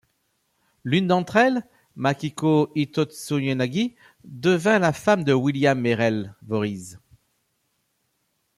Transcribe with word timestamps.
L'une 0.83 1.05
d'entre 1.05 1.35
elles, 1.35 1.61
Makiko 1.95 2.71
Hitotsuyanagi, 2.73 3.93
devint 4.23 4.79
la 4.79 4.93
femme 4.93 5.23
de 5.23 5.33
William 5.33 5.79
Merrell 5.79 6.33
Vories. 6.47 6.95